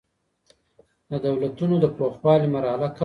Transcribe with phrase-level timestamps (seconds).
[1.09, 2.99] د دولتونو د پوخوالي مرحله کله راځي؟